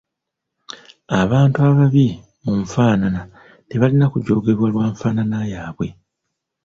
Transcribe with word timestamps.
Abantu 1.21 1.57
ababi 1.67 2.07
mu 2.43 2.51
nfaanana 2.63 3.21
tebalina 3.69 4.05
kujoogebwa 4.13 4.67
lwa 4.73 4.85
nfaanana 4.91 5.37
yaabwe. 5.53 5.87